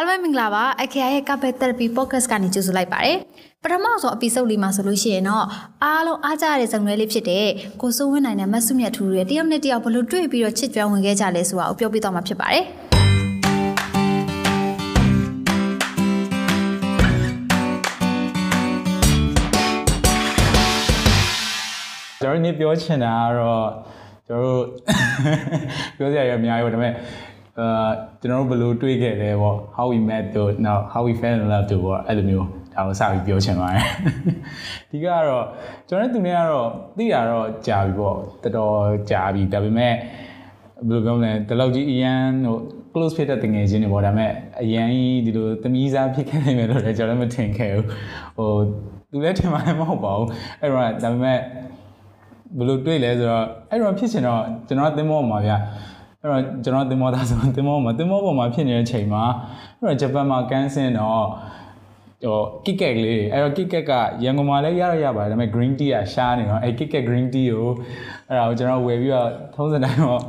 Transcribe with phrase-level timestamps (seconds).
[0.00, 3.16] အားလုံးမင်္ဂလာပါအခေရဲ့ Carpet Therapy Podcast ကနေကြိုဆိုလိုက်ပါတယ်
[3.62, 5.44] ပထမဆုံး episode လေးမှာဆိုလို့ရှိရင်တော့
[5.84, 7.46] အားလုံးအားကြရတဲ့ဇုံတွေလေးဖြစ်တဲ့
[7.82, 12.64] ကိုစိုးဝင်းနိုင်နဲ့မဆုမြတ်ထူရဲ့တယောက်နဲ့တယောက်ဘလို့တွေ့ပြီးတော့ချစ်ကြွဝင်ခဲ့ကြလဲဆိုတာကိုပြောပြတော့မှာဖြစ်ပါတယ်
[22.20, 23.68] ကျွန်တော်နေ့ပြောချင်တာကတော့
[24.28, 24.62] ကျွန်တော်တို့
[25.96, 26.94] ပြောစရာရအများကြီးပေါ့ဒါပေမဲ့
[27.58, 27.90] အာ
[28.20, 33.84] ကျွန်တော်တို့ဘယ်လိုတွေ့ခဲ့လဲပေါ့ how we met တို့ now how we fell in love တို့ပေါ့အဲ့လိုမျိုးဒါကိုစပြီးပြောချင်ပါတယ်
[34.90, 35.44] ဒီကတော့
[35.88, 38.74] ကျွန်တော်တို့သူနဲ့ကတော့သိတာတော့ကြာပြီပေါ့တော်တော်
[39.10, 39.92] ကြာပြီဒါပေမဲ့
[40.88, 42.56] ဘယ်လိုပြောမလဲဒီလောက်ကြီးအရန်ဟို
[42.92, 44.32] close ဖြစ်တဲ့တငယ်ချင်းတွေပေါ့ဒါပေမဲ့
[44.62, 47.86] အရန်ကြီးဒီလိုသမီးစားဖြစ်ခဲ့နိုင်မယ်လို့လည်းကျွန်တော်လည်းမထင်ခဲ့ဘူး
[48.36, 48.50] ဟို
[49.10, 50.28] သူလည်းထင်မှလည်းမဟုတ်ပါဘူး
[50.60, 51.38] အဲ့တော့ဒါပေမဲ့
[52.56, 55.52] ဘယ်လိုတွေ့လဲဆိုတော့အဲ့တော့ဖြစ်ချင်တော့ကျွန်တော်သင်္ဘောမှာဗျ
[56.22, 59.24] အဲ့တော့ကျွန်တော်သင်္ဘောသားဆိုသင်္ဘောမှာသင်္ဘောပေါ်မှာဖြစ်နေတဲ့ချိန်မှာ
[59.78, 61.24] အဲ့တော့ဂျပန်မှာကန်းစင်တော့
[62.24, 63.92] ဟိုကစ်ကက်ကလေးအဲ့တော့ကစ်ကက်က
[64.24, 67.68] ရန်ကုန်မှာလည်းရရရပါတယ်ဒါပေမဲ့ green tea ကရှားနေတော့အဲ့ကစ်ကက် green tea ကို
[68.28, 70.20] အဲ့ဒါကိုကျွန်တော်ဝယ်ပြီးတော့ထုံးစံတိုင်းတော့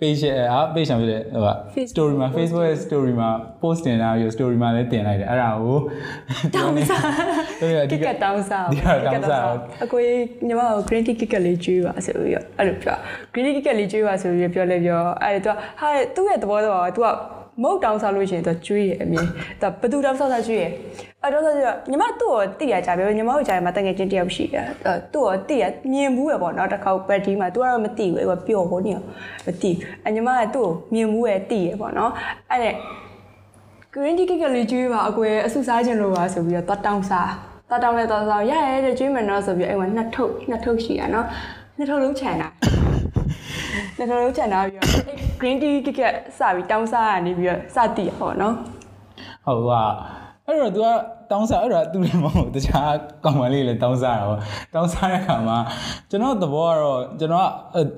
[0.00, 3.28] page အာ page ဆောင်ပြတယ်ဟို story မှာ Facebook ရဲ့ story မှာ
[3.60, 5.78] post တင်လာပြီး story မှာလည်းတင်လိုက်တယ်အဲ့ဒါကို
[6.54, 7.45] တောင်းစားအဲ့ဒါ
[7.90, 9.44] ကစ်ကက်တောင်းစားဒီကတောင်းစား
[9.84, 12.96] အကိုကြီးညီမကို green tea ကစ်ကက်လေးကျွေးပါဆိုပြီးတော့အဲ့လိုပြော
[13.32, 17.08] green tea ကစ်ကက်လေးကျွေးပါဆိုပြီးပြောလဲပြောအဲ့တော့ဟာသူ့ရဲ့သဘောတော့ तू က
[17.62, 19.26] မုတ်တောင်းစားလို့ရှိရင်သူကျွေးရအမြင်
[19.60, 20.64] သူဘသူတောင်းစားတာကျွေးရ
[21.22, 24.66] အဲ့တော့ဆိုတော့ညီမသူ့ကိုတိရကြပြောညီမတို့ကြရင်မတငယ်ချင်းတယောက်ရှိတယ်
[25.12, 28.92] သူ့ကိုတိရမြင်ဘူးရပေါ့နော်တစ်ခေါက်ဘက်ဒီမှာသူကတော့မတိဘူးအဲ့ပျော်ဖို့နေ
[29.46, 29.70] မတိ
[30.06, 32.12] အညီမကသူ့ကိုမြင်ဘူးရတိရပေါ့နော်
[32.50, 32.72] အဲ့ဒါ
[33.96, 37.30] green tea ကကလေးကျွေးပါအကွယ်အဆုစားခြင်းလို့ပါဆိုပြီးတော့တတ်တောင်းစား
[37.70, 41.26] တတ်တောင်းလဲတတ်စားရရဲတဲ့ကျွေးမယ်နော်ဆိုပြီးအဲ့မှာနှစ်ထုပ်နှစ်ထုပ်ရှိရနော်
[41.76, 42.48] နှစ်ထုပ်လုံးခြံတာ
[43.96, 44.88] နှစ်ထုပ်လုံးခြံတာပြီးတော့
[45.40, 46.00] green tea ကက
[46.38, 48.54] စပြီးတောင်းစားရနေပြီးတော့စတိဟောနော်
[49.44, 49.70] ဟုတ်က
[50.46, 50.88] အဲ့တော့ तू က
[51.30, 52.92] တောင်းစားအဲ့တော့ तू လည်းမဟုတ်တခြား
[53.24, 54.40] ကောင်မလေးလည်းတောင်းစားတာပေါ့
[54.74, 55.58] တောင်းစားတဲ့ခါမှာ
[56.10, 57.48] ကျွန်တော်သဘောကတော့ကျွန်တော်က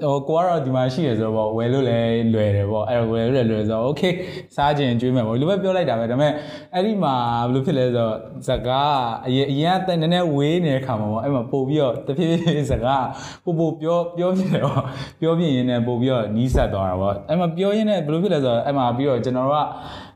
[0.05, 4.13] ဟိုကိုကတော့ဒီမှာရှိရဆိုတော့ဝယ်လို့လည်းလွယ်တယ်ပေါ့အဲ့တော့ဝယ်လို့လည်းလွယ်ဆိုတော့ okay
[4.57, 6.33] စားခြင်းကျွေးမယ်ပေါ့လူပဲပြောလိုက်တာပဲဒါပေမဲ့
[6.75, 7.15] အဲ့ဒီမှာ
[7.47, 8.15] ဘယ်လိုဖြစ်လဲဆိုတော့
[8.49, 8.97] ဇကား
[9.27, 13.07] အရင်အရင်ကနည်းနည်းဝေးနေတဲ့ခါမှာပေါ့အဲ့မှာပို့ပြီးတော့တဖြည်းဖြည်းဇကား
[13.45, 14.85] ပို့ပို့ပြောပြောပြတယ်ပေါ့
[15.21, 19.67] ပြောပြရင်လည်းပို့ပြီးတော့နီးစပ်သွားတာပေါ့အဲ့မှာပြောရင်းနဲ့ဘယ်လိုဖြစ်လဲဆိုတော့အဲ့မှာပြီးတော့ကျွန်တော်တို့က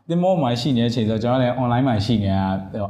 [0.09, 2.43] တင်မောမှာရှိနေတဲ့အချိန်ဆိုကျွန်တော်လည်း online မှာရှိနေတာ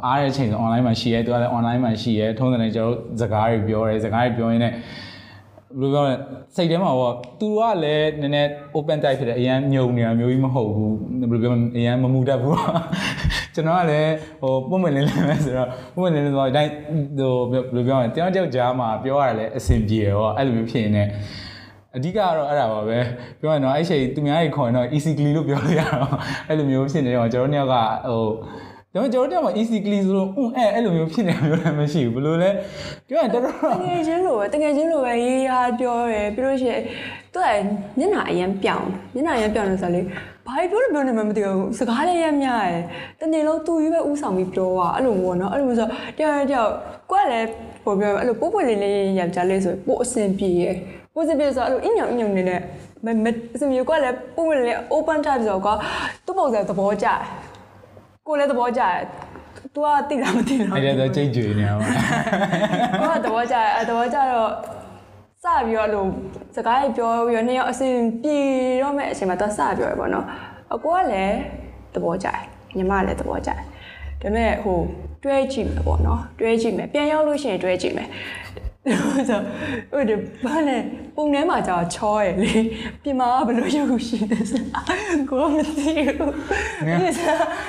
[0.06, 6.14] အားတဲ့အချိန်ဆို online မှာရှိရဲသူကလည်း online မှာရှိရဲထုံးစံနဲ့ကျွန်တော်တို့စကားတွေပြောတယ်စကားတွေပြောရင်းနဲ့ဘယ်လိုပြောလဲ
[6.56, 12.58] စိတ်ထဲမှာပေါ့သူကလည်းနည်းနည်း open type ဖြစ်တယ်အရန်မြုံနေတာမျိုးကြီးမဟုတ်ဘူးဘယ်လိုပြောအရန်မမူတတ်ဘူး
[13.54, 14.12] ကျွန်တော်ကလည်း
[14.42, 16.70] ဟိုပုံမှန်လင်းလင်းပဲဆိုတော့ပုံမှန်လင်းလင်းဆိုတော့တိုင်း
[17.18, 21.08] ဟိုဘယ်လိုပြောလဲတယောက်တယောက်ကြားမှာပြောရတယ်လည်းအဆင်ပြေရောအဲ့လိုမျိုးဖြစ်နေတယ်
[21.96, 22.98] အဓိကကတော့အဲ့ဒါပါပဲ
[23.40, 26.08] ပြောရရင်တော့အဲ့ရှိသူများကြီးခေါ်ရင်တော့ easily လို့ပြောလို့ရတော့
[26.48, 27.68] အဲ့လိုမျိုးဖြစ်နေတော့ကျွန်တော်
[28.08, 28.28] တို့
[28.92, 32.50] ကဟိုဒါပေမဲ့ကျွန်တော်တို့က easily ဆိုတော့ဥအဲအဲ့လိုမျိုးဖြစ်နေမျိုးလည်းမရှိဘူးဘလို့လဲ
[33.08, 35.50] ပြောရရင်တော်တော်တကယ်ချင်းလိုပဲတကယ်ချင်းလိုပဲရေးရ
[35.80, 36.82] ပြောရယ်ပြီးလို့ရှိရင်
[37.32, 37.48] သူက
[37.98, 40.00] မျက်နှာအရင်ပြောင်းမျက်နှာအရင်ပြောင်းလို့ဆိုလေ
[40.46, 42.82] ဘာပြောလို့ပြောနေမှမသိဘူးစကားလည်းရမြရယ်
[43.20, 46.72] တနေ့လုံးသူကြီးပဲဥဆောင်ပြီးပြောတာအဲ့လိုမျိုးနော်အဲ့လိုမျိုးဆိုတော့တယောက်တယောက်
[47.10, 47.48] ကိုယ်လည်း
[47.84, 50.76] ပေါ်ပြောအဲ့လိုပို့ပို့လေးလေးယောက်ျားလေးဆိုပို့အဆင်ပြေရယ်
[51.14, 52.60] ပို့စင်ပြေဆိုအဲ့လိုအင်းညောင်အင်းညောင်နေနဲ့
[53.04, 55.78] မမအဆင်ပြေကိုယ်လည်းပို့ပွလေး open type ဆိုတော့
[56.26, 57.20] သူ့ပုံစံသဘောကျတယ်
[58.26, 58.96] ကိုယ်လည်းသဘောကျတယ်
[59.74, 61.76] तू ကတိတာမတိတော့အဲ့ဒါတော့ကြိတ်ကြွေနေပါ
[63.00, 64.50] ကိုကသဘောကျတယ်အဲသဘောကျတော့
[65.42, 66.08] စပြီးတော့လို့
[66.56, 68.38] စကားကြီးပြောပြီးတော့နှစ်ယောက်အဆင်ပြေ
[68.82, 70.26] တော့မဲ့အချိန်မှာသူစပြောရပေါ့နော်
[70.74, 71.36] အကိုကလည်း
[71.94, 72.40] သဘောကျတယ်
[72.76, 73.64] ညီမကလည်းသဘောကျတယ်ဒါ
[74.20, 74.78] ပေမဲ့ဟို
[75.22, 78.08] တွဲကြည့်မယ်ပေါ့နော်တွဲကြည့်မယ်ပြန်ရောက်လို့ရှိရင်တွဲကြည့်မယ်
[78.84, 79.40] ဆို
[79.92, 80.76] ဟိုဒီဘာလဲ
[81.16, 82.52] ပုံထဲမှာကြာချောရယ်လေ
[83.02, 84.38] ပြင်မာကဘယ်လိုရုပ်ရှိလဲ
[85.30, 86.34] ကိုကမသိဘူး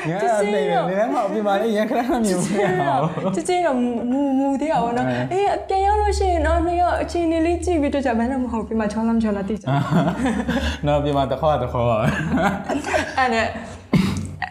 [0.10, 2.98] ငါနေနေနေမှာအပြင်မှာလည်းရန်ခဏမြင်မရအော
[3.30, 3.78] င်ချစ်ချင်းတော့
[4.12, 9.66] မူမူသေးအောင်နော်အေးပြန်ရောက်လို့ရှိရင်တော့နှစ်ယောက်အချိန်လေးကြည့်ပြီးတော့ကြမယ်လည်းမဟုတ်ပြင်မှာချောင်းလမ်းချောင်းလာတိကျ
[10.86, 11.90] နော်ပြင်မှာတစ်ခေါက်တစ်ခေါက်
[13.18, 13.48] အဲ့နဲ့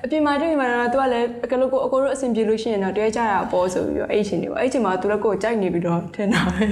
[0.05, 6.65] အပြင်မှာတွေ့မှာတော့သူကလည်းအကလို့ကိုအကိုတို့အဆင်ပြေလို့ရှိရင်တော့တွဲကြတာပေါ့ဆိုပြီးတော့အဲ့အချိန်တွေပေါ့အဲ့အချိန်မှာသူလည်းကိုယ်ကြိုက်နေပြီးတော့ထင်တာပဲ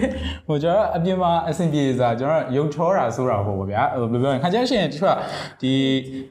[0.47, 5.17] ဟိုကျွန်တော်အပြင်မှာအဆင်ပြေစားကျွန်တော်ရုပ်ချောတာဆိုတာဟုတ်ပါဗျာဟိုဘယ်လိုပြောရင်ခါကြရှင်တချို့က
[5.63, 5.73] ဒီ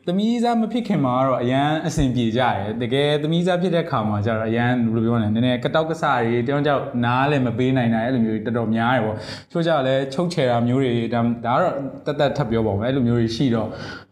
[0.07, 9.15] သမီးစားမဖြစ်ခင်မှာတော့အရန်အဆင်ပြေကြတယ်တကယ်သမီးစားဖြစ်တဲ့ခါမှာကျတော့အရန်ဘယ်လိုပြောလဲနည်းနည်းကတောက်ကဆတွေတယောက်ကြောက်နားလည်းမပေးနိုင်တာအဲ့လိုမျိုးတော်တော်များတယ်ပေါ့
[9.51, 11.73] ချို့ကြလည်းချုပ်ချယ်တာမျိုးတွေဒါဒါကတော့
[12.05, 13.67] တက်တက်ထပ်ပြောပါမယ်အဲ့လိုမျိုးတွေရှိတော့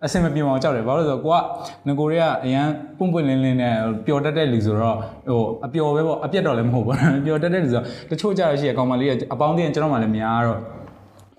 [0.06, 1.42] အဆင်မပြေအောင်ကြောက်တယ်ဘာလို့လဲဆိုတော့ကိုက
[1.88, 2.68] ငကိုတွေကအရန်
[2.98, 3.74] ပွန့်ပွန့်လင်းလင်းနဲ့
[4.06, 4.98] ပျော်တတ်တဲ့လူဆိုတော့
[5.30, 10.60] ဟိုအပျော်ပဲပေါ့အပြက်တော့လည်းမဟုတ်ဘူးပျော်တတ်တဲ့လူဆိုတော့တချို့ကြရရှိရကောင်မလေးကအပေါင်းအသင်းကျွန်တော်မှလည်းများတော့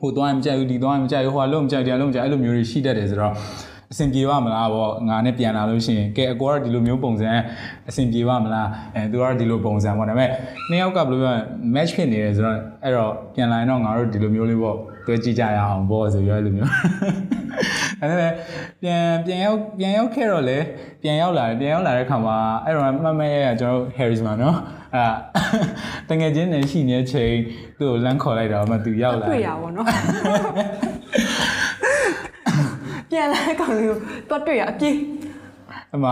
[0.01, 3.35] ဟိုသွားရင်မကြိုက်ဘူးဒီသွားရင်မကြိုက်ဘူးဟိုကလုံးမကြိုက်တယ်လုံးမကြိုက်အဲ့လိုမျိုးတွေရှိတတ်တယ်ဆိုတော့
[3.93, 7.31] အဆင်ပြေပါမလားပေါ့ငါနဲ့ပြန်လာလို့ရှိရင်ကဲအကောကဒီလိုမျိုးပုံစံ
[7.89, 10.31] အဆင်ပြေပါမလားအဲသူကတော့ဒီလိုပုံစံပေါ့ဒါပေမဲ့
[10.69, 11.35] နှစ်ယောက်ကဘယ်လိုပြော
[11.75, 14.77] match ဖြစ်နေတယ်ဆိုတော့အဲ့တော့ပြန်လာရင်တော့ငါတို့ဒီလိုမျိုးလေးပေါ့
[15.09, 16.73] တွဲကြည့်ကြရအောင်ပေါ့ဆိုပြီးတော့အဲ့လိုမျိုး
[18.01, 18.29] အဲ့ဒါ
[18.83, 20.59] ပြန်ပြန်ရောက်ပြန်ရောက်ခဲ့တော့လေ
[21.03, 24.57] ပြန်ရောက်လာတယ်ပြန်ရောက်လာတဲ့ခါမှာအဲ့တော့မှတ်မဲ့ရကျွန်တော် Harris မှာနော်
[24.95, 25.13] အဲ့
[26.09, 27.35] တငယ်ချင်းနဲ့ရှိနေချိန်
[27.79, 29.87] သူ့ကိုလမ်းခေါ်လိုက်တော့မှသူရောက်လာတွေ့ရပါတော့
[33.11, 33.99] ပြန်လာကောင်လေးကို
[34.31, 34.97] တော့တွေ့ရအပြေး
[35.95, 36.11] အမှ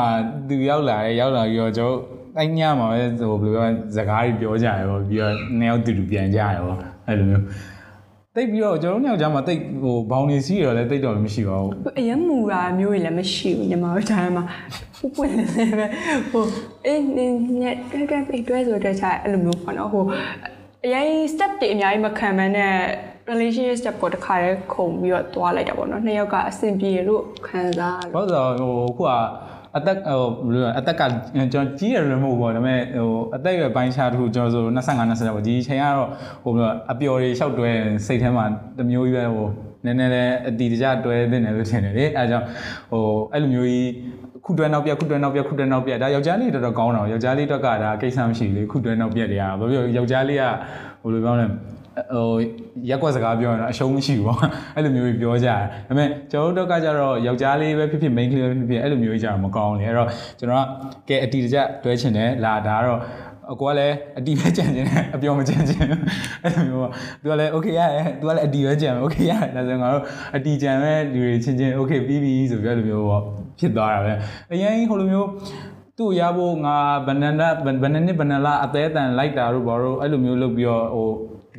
[0.49, 1.97] သူရောက်လာတယ်ရောက်လာပြီးတော့ကျွန်တော်
[2.39, 3.67] အဲ့ညမှာပဲဟိုဘယ်လိုပြော
[3.97, 7.45] စကားတွေပြောကြရပေါ့ပြီးတော့နှစ်ယောက်တူတူပြန်ကြရပေါ့အဲ့လိုမျိုး
[8.37, 14.45] တိတ်ပြီးတော့ကျွန်တော်တို့ညောင်ကြားမှာတိတ်ဟိုဘောင်နေစီးရောလည်းတိတ်တော့မရှိပါဘူးအရင်မူတာမျိုးတွေလည်းမရှိဘူးညီမတို့ကြားမှာ
[14.99, 15.87] ပူပွင့်နေတယ်ပဲ
[16.31, 16.45] ဟို
[16.87, 20.05] အေးနင်းနဲ့တွဲတွဲပိတ်တွဲဆိုတဲ့ခြားအဲ့လိုမျိုးပေါ့နော်ဟို
[20.85, 22.75] အရင် step တွေအများကြီးမခံမနဲ့
[23.31, 29.13] relationship step ကိုတစ်ခါတည်းခုံပြီးတော့တွားလိုက်တာပေါ့နော်နှစ်ယောက်ကအဆင်ပြေလို့ခံစားရဘာလို့လဲဆိုတော့ဟိုခုက
[29.77, 31.03] အသက်ဟိုဘယ်လိုလဲအသက်က
[31.35, 36.09] ကျွန်တော်ကြီးရတယ်လို့မဟုတ်ဘူးပေါ့ဒါပေမဲ့ဟိုအသက်ရွယ်ပိုင်းခြားတစ်ခုကျွန်တော်ဆို25 20ပေါ့ဒီချိန်ကတော့
[36.45, 37.71] ဟိုဘယ်လိုအပျော်တွေလျှောက်တွဲ
[38.07, 38.45] စိတ်ထဲမှာ
[38.79, 39.49] တစ်မျိုးကြီးပဲဟို
[39.85, 42.47] နည်းနည်းလေးအတီတကြတွဲတင်တယ်လို့ထင်တယ်လေအဲဒါကြောင့်
[42.91, 43.91] ဟိုအဲ့လိုမျိုးကြီး
[44.45, 50.45] ခုတွဲနောက်ပြခုတွဲနောက်ပြခုတွဲနောက်ပြဒါယောက်ျားလေးတော်တော်ကောင်းတော့ယောက်ျားလေးတော့ကဒါကိစ္စမရှိဘူးလေခုတွဲနောက်ပြတွေကဘာဖြစ်ယောက်ျားလေးက
[51.03, 51.47] ဟိုလိုပြောလဲ
[52.13, 52.31] ဟို
[52.89, 54.39] ရက်ကွက်စကားပြောရင်တော့အရှုံးမရှိဘူးပေါ့
[54.75, 60.09] အဲ့လိုမျိုးကြီးပြောကြတယ်ဒါပေမဲ့ကျွန်တော်တို့ကကြတော့ယောက်ျားလေးပဲဖြစ်ဖြစ် main ကလေးပဲဖြစ်ဖြစ်အဲ့လိုမျိုးကြီးကြတော့မကောင်းလေအဲ့တော့
[60.39, 60.67] ကျွန်တော်က
[61.09, 63.01] ကဲအတီတကျတွဲချင်တယ်လာဒါကတော့
[63.53, 65.85] အကွာလည်းအတီပဲကြံချင်တယ်အပြောမကြံချင်
[66.43, 66.91] အဲ့လိုမျိုးပေါ့
[67.23, 70.05] သူကလည်း okay ရတယ်သူကလည်းအတီပဲကြံမယ် okay ရတယ်ဒါဆိုငါတို့
[70.37, 73.23] အတီကြံမဲ့လူတွေချင်းချင်း okay ပြီးပြီဆိုပြီးအဲ့လိုမျိုးပေါ့
[73.59, 74.13] ဖြစ်သွားတာပဲ
[74.53, 75.29] အရင်ဟိုလိုမျိုး
[75.99, 76.77] သူ့ရဖို့ငါ
[77.07, 77.49] ဘနနာ
[77.83, 81.09] ဘနနစ်ဘနလာအသေးအတန်လိုက်တာတို့ဘာလို့အဲ့လိုမျိုးလုပ်ပြီးတော့ဟို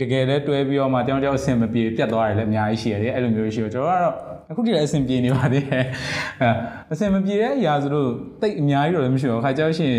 [0.01, 4.15] တကယ်လည်းတွဲပြီးတော့မှတောင်းတောင်းအဆင်မပြေပြတ်သွားတယ်လည်းအများကြီးရှိရတယ်အဲ့လိုမျိုးရှိတော့ကျွန်တော်ကတော့
[4.51, 5.83] အခုတည်းလည်းအဆင်ပြေနေပါသေးတယ်
[6.41, 6.49] အဲ
[6.93, 8.07] အဆင်မပြေတဲ့အရာဆိုတော့
[8.41, 9.93] တိတ်အများကြီးတော့လည်းမရှိဘူးခါကြောက်ရှင်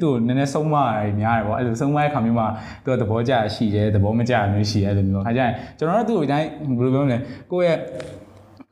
[0.00, 2.46] သူ့ကိုနည်းနည်းဆုံးမရများတယ်ပေါ့အဲ့လိုဆုံးမတဲ့ခါမျိုးမှာ
[2.84, 6.48] သူကသဘောကျရှိတယ်သဘောမကျမျိုးရှိတယ်အဲ့လိုမျိုးခါကျရင်ကျွန်တော်တို့သူ့ကိုအတိုင်း
[6.78, 7.18] ဘယ်လိုပြောမလဲ
[7.52, 7.78] ကိုယ့်ရဲ့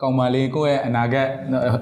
[0.01, 1.28] ကောင်မလေးကိုယ့်ရဲ့အနာဂတ်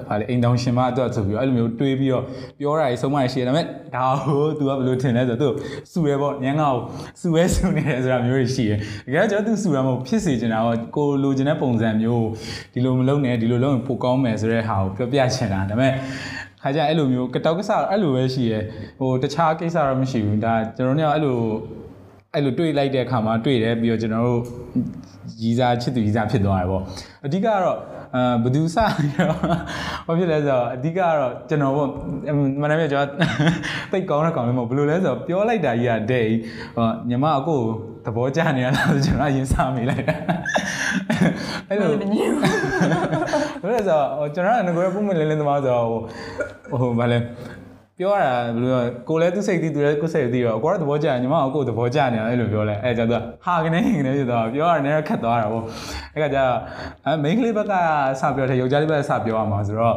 [0.08, 2.24] ဗာလေအိမ်တောင်ရှင်မအတွက်ဆိုပြီးတော့အဲ့လိုမျိုးတွေးပြီးတော့
[2.58, 5.56] ပြောတာကြီးဆုံးမရရှိတယ်ဒါပေမဲ့ဒါဟို तू ကဘယ်လိုထင်လဲဆိုတော့ तू
[5.92, 6.82] စူရဲပေါ့ညံငါ့ကို
[7.20, 12.26] စူရဲစူနေတယ်ဆိုတာမျိုးတွေရှိတယ်တကယ်ကျွန်တော် तू စူရမဟုတ်ဖြစ်စေချင်တာတော့ကိုလိုချင်တဲ့ပုံစံမျိုး
[12.72, 15.92] ဒီလိုမလုပ်နဲ့ဒီလိုလုပ်ရင်ပိုကောင်းမယ်ဆိုတဲ့ဟာကိုပြောပြချင်တာဒါပေမဲ့
[16.62, 18.62] ခါကြအဲ့လိုမျိုးကတောက်ကစားအဲ့လိုပဲရှိရယ်
[18.98, 21.40] ဟိုတခြားကိစ္စတော့မရှိဘူးဒါကျွန်တော်တို့
[22.34, 24.42] ကအဲ့လိုအဲ့လိုတွေ့လိုက်တဲ့အခါမှာတွေ့တယ်ပြီးတော့ကျွန်တော်တို့
[25.43, 26.81] ရီးစားချစ်သူရီးစားဖြစ်သွားတယ်ပေါ့
[27.25, 27.77] အဓိကကတော့
[28.15, 29.33] အာဘသူစရော
[30.07, 31.89] ဘာဖြစ်လဲဆိုတော့အဓိကကတော့ကျွန်တော်ပေါ့
[32.61, 33.09] မနက်ပြကျွန်တော်
[33.91, 36.25] တိတ်ကောင်းတဲ့ကောင်လေးမဟုတ်ဘယ်လိုလဲဆိုတော့ပြောလိုက်တာကြီးကတဲ့
[36.75, 37.59] ဟောညီမအကို
[38.05, 40.15] သဘောကျနေရလားဆိုကျွန်တော်အရင်စားမိလိုက်တာ
[41.67, 42.07] အဲ့လိုဘယ်လဲ
[43.87, 45.87] ဆိုတော့ကျွန်တော်ကငကိုရပုံမလင်းလင်းသမားဆိုတော့
[46.69, 47.19] ဟိုဟိုဗာလဲ
[47.99, 55.63] ပြောရတာဘယ်လိုကိုလည်းသူစိတ်သိသူလည်းကိုယ်စိတ်သိတော့ကိုကသဘောကျညီမကကိုယ်သဘောကျနေတာအဲ့လိုပြောလဲအဲ့ကျတော့ဟာကနေကနေဖြစ်သွားပြောရတယ်ခက်သွားတာပေါ့
[56.13, 56.39] အဲ့ကကြ
[57.05, 57.73] အဲမိန်းကလေးဘက်က
[58.21, 59.95] စပြောတယ်ယောက်ျားလေးဘက်ကစပြောရမှာဆိုတော့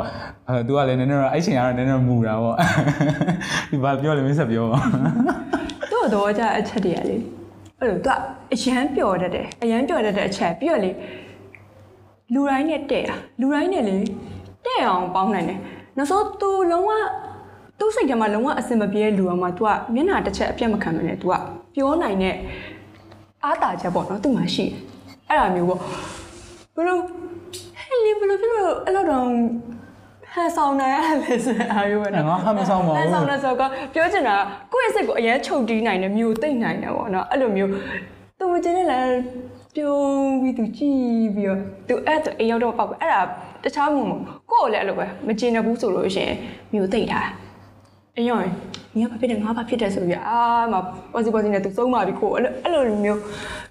[0.48, 2.56] အဲသူကလည်းနည်းနည်းတော့အဲ့ချိန်ကတော့နည်းနည်းမူတာပေါ့
[3.70, 4.78] ဒီဘာပြောလဲမင်းဆက်ပြောပါ
[5.90, 7.16] သူ့တော့ကြအချက်တည်းရလေ
[7.78, 8.10] အဲ့လိုသူက
[8.54, 10.90] အရန်ပျော်တတ်တယ်အရန်ပျော်တတ်တဲ့အချက်ပြီးတော့လေ
[12.34, 13.96] လူတိုင်းနဲ့တဲ့တာလူတိုင်းနဲ့လေ
[14.66, 15.58] တဲ့အောင်ပေါင်းနိုင်တယ်
[15.96, 16.90] နောက်ဆုံး तू လုံးဝ
[17.80, 21.34] သူ့စိတ်ထဲမှာလုံးဝအစင်မပြေတဲ့လူအောင်မှာ तू ကမျက်နှာတစ်ချက်အပြတ်မခံမနဲ့ तू က
[21.74, 22.34] ပြောနိုင်တဲ့
[23.44, 24.74] အားတာချက်ပေါ့နော်သူ့မှာရှိတယ်
[25.28, 25.80] အဲ့ဒါမျိုးပေါ့
[26.74, 29.24] ဘယ်လိုဟဲ့လေဘယ်လိုဖြစ်လို့အဲ့လိုတော့
[30.34, 34.40] ဟန်ဆောင်နိုင်ရလဲဆိုတဲ့အားမျိုးပဲနော်ငါဟမ်းမဆောင်ပါဟန်ဘူးဆောင်တဲ့ဆိုတော့ပြောချင်တာက
[34.72, 37.70] ကိုယ့်ရဲ့စိတ်ကိုအရင်ချုပ်တီးနိုင်တယ်မျိုးသိမ့်နိုင်တယ်ပေါ့နော်အဲ့လိုမျိုး
[38.38, 39.14] သူမကျင်တဲ့လည်း
[39.76, 41.00] ပြုံးပြီးသူကြည့်
[41.34, 43.20] ပြီးတော့သူအဲ့တော့အိမ်ရောက်တော့ပောက်ပဲအဲ့ဒါ
[43.64, 46.36] တခြားမှုမဟုတ်ကိုယ့်ကိုလည်းအဲ့လိုပဲမကျင်တဲ့ဘူးဆိုလို့ရှိရင်
[46.74, 47.20] မျိုးသိမ့်တာ
[48.18, 48.46] အရင်
[48.96, 50.38] ညီကဘာဖြစ်တယ်ငါဘာဖြစ်တယ်ဆိုပြီးအာ
[50.72, 50.74] မ
[51.12, 53.20] ပေါ်စီပေါ်စီနဲ့သူစုံးပါပြီကိုအဲ့လိုအဲ့လိုမျိုး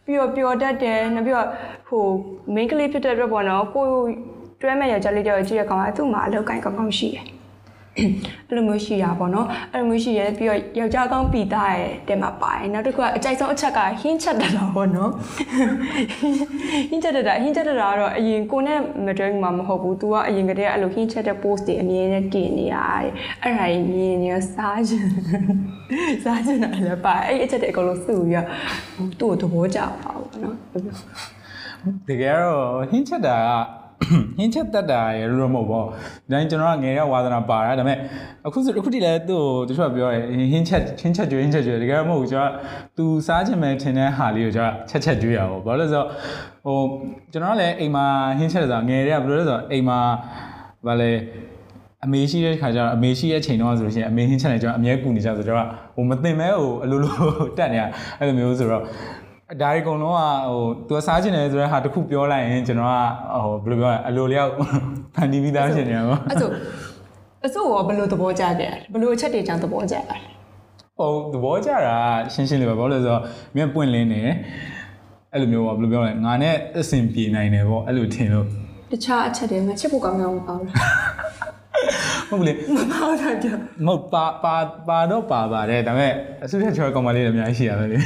[0.06, 1.48] ပြီးတော့ပျော်တတ်တယ်နောက်ပြီးတော့
[1.88, 2.04] ဟို
[2.56, 3.86] main ကလေးဖြစ်တဲ့အတွက်ပေါ့နော်ကို
[4.62, 7.26] တွဲမဲ့ရကြလေးတယောက်ကြည့်ရကောင်ကသူ့မှာအလုပ်ကိုင်းကောင်းကောင်းရှိတယ်
[7.98, 15.12] အဲ့လိုမျိုးရှိတာပေါ့နော်အဲ့လိုမျိုးရှိရဲပြီးတော့ယောက်ျားကောင်းပီသားရဲ့တဲ့မှာပါတယ်နောက်တစ်ခုကအကြိုက်ဆုံးအချက်ကဟင်းချက်တတာပေါ့နော်
[16.90, 23.12] ဟင်းချက်တတာဟင်းချက်တတာကတော့အရင်ကိုနဲ့မတွဲမှာမဟုတ်ဘူး तू ကအရင်ကတည်းကအဲ့လိုဟင်းချက်တဲ့ post တွေအမြဲတမ်းတင်နေတာတဲ့
[23.44, 25.06] အဲ့ဒါကြီးမြင်နေစားချင်
[26.24, 28.46] စားချင်တာလည်းပါအဲ့အချက်တွေအကုန်လုံးစုပြီး
[29.20, 30.56] တော့သူ့ကိုသဘောကျပါဘူးနော်
[32.08, 33.50] တကယ်တော့ဟင်းချက်တာက
[34.38, 37.98] ဟင်းချက်တတ်တာရလို့မဟုတ်ပေါ့ဒါရင်ကျွန်တော်ကငယ်ရဝါသနာပါတာဒါပေမဲ့
[38.48, 42.52] အခုဆိုအခုထိလည်းသူ့ကိုတချို့ကပြောတယ်ဟင်းချက်ဟင်းချက်ကြွေးဟင်းချက်ကြွေးတကယ်မဟုတ်ဘူးကျွန်တော်
[42.98, 46.08] သူစားချင်မယ်ထင်တဲ့ဟာလေးကိုကျွန်တော်ချက်ချက်ကြွေးရအောင်ဘာလို့လဲဆိုတော့
[46.66, 46.80] ဟို
[47.32, 48.06] ကျွန်တော်ကလည်းအိမ်မှာ
[48.40, 50.00] ဟင်းချက်ဆိုတာငယ်ရကဘယ်လိုလဲဆိုတော့အိမ်မှာ
[50.88, 51.12] ဗာလေ
[52.06, 57.16] အမေရှိတဲ့ခါကျတော့အမေရှိရဲ့ချိန်တော့ဆိုလို့ရှိရင်အမေဟင်းချက်နေကျွန်တော်အမြဲကူနေကြဆိုတော့ဟိုမတင်မဲဟိုအလိုလို
[57.58, 57.84] တက်နေရ
[58.20, 58.84] အဲ့လိုမျိုးဆိုတော့
[59.62, 64.52] ဒါရီကုံလုံးကဟိုသူစားချင်တယ်ဆိုတဲ့ဟာတစ်ခုပြောလိုက်ရင်ကျွန်တော်ကဟိုဘယ်လိုပြောလဲအလိုလျောက်
[65.16, 66.50] ဖန်တီးပြီးသားရှင်နေရောအဲ့ဆို
[67.46, 70.18] အစိုးရောဘယ်လိုသဘောကျခဲ့လဲဘယ်လိုအချက်တွေကြောင့်သဘောကျလဲ
[70.98, 71.98] ဟိုသဘောကျတာ
[72.34, 73.22] ရှင်းရှင်းလေးပါဘာလို့လဲဆိုတော့
[73.56, 74.22] မြန်ပွင့်လင်းနေ
[75.32, 78.46] အဲ့လိုမျိုးပေါ့ဘယ်လိုပြောလဲငါနဲ့အဆင်ပြေနိုင်တယ်ပေါ့အဲ့လိုထင်လို့
[78.92, 80.76] တခြားအချက်တွေမှာချစ်ဖို့ကောင်းကောင်းမပေါ့လား
[82.30, 84.56] ဟုတ်ဘူးလေမပေါ့တာကြောင့်မဟုတ်ပါပါ
[84.90, 87.98] ပါတော့ပါပါတယ်ဒါပေမဲ့အစုထက်ချောကောင်မလေးတွေအများကြီးရှိရပဲလေ